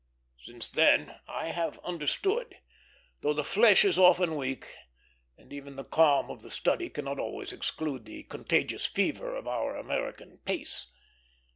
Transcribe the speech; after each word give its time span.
Since 0.39 0.67
then 0.69 1.19
I 1.27 1.49
have 1.49 1.77
understood; 1.83 2.57
though 3.21 3.35
the 3.35 3.43
flesh 3.43 3.85
is 3.85 3.99
often 3.99 4.35
weak, 4.35 4.65
and 5.37 5.53
even 5.53 5.75
the 5.75 5.83
calm 5.83 6.31
of 6.31 6.41
the 6.41 6.49
study 6.49 6.89
cannot 6.89 7.19
always 7.19 7.53
exclude 7.53 8.05
the 8.05 8.23
contagious 8.23 8.87
fever 8.87 9.35
of 9.35 9.47
our 9.47 9.77
American 9.77 10.39
pace. 10.39 10.87